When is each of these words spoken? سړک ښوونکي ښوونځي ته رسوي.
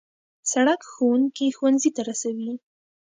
سړک 0.51 0.81
ښوونکي 0.91 1.47
ښوونځي 1.57 1.89
ته 1.95 2.01
رسوي. 2.09 2.51